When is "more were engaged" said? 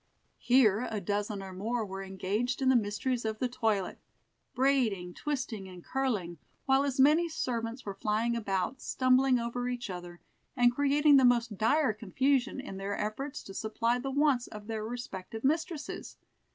1.53-2.59